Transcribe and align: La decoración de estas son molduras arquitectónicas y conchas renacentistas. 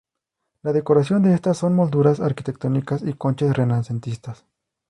La 0.63 0.73
decoración 0.73 1.21
de 1.21 1.35
estas 1.35 1.59
son 1.59 1.75
molduras 1.75 2.21
arquitectónicas 2.21 3.03
y 3.03 3.13
conchas 3.13 3.55
renacentistas. 3.55 4.47